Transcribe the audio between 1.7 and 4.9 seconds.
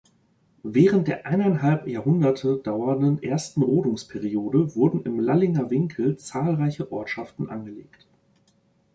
Jahrhunderte dauernden ersten Rodungsperiode